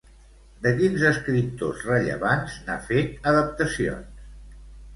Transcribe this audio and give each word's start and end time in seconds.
De 0.61 0.71
quins 0.79 1.03
escriptors 1.09 1.83
rellevants 1.91 2.57
n'ha 2.65 2.81
fet 2.89 3.31
adaptacions? 3.35 4.29